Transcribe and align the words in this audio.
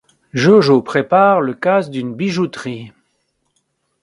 Jojo 0.33 0.81
prépare 0.81 1.41
le 1.41 1.53
casse 1.53 1.91
d'une 1.91 2.15
bijouterie. 2.15 2.91